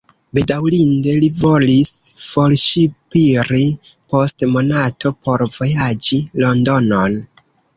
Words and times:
Bedaŭrinde 0.35 1.11
li 1.23 1.27
volis 1.41 1.91
forŝipiri 2.21 3.67
post 4.15 4.47
monato 4.55 5.13
por 5.27 5.45
vojaĝi 5.59 6.23
Londonon. 6.47 7.25